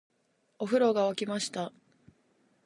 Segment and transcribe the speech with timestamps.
[0.57, 1.71] お風呂が湧きました